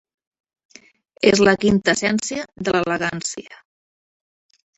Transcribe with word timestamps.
És 1.31 1.41
la 1.47 1.53
quinta 1.63 1.95
essència 1.97 2.47
de 2.69 2.75
l'elegància. 2.77 3.61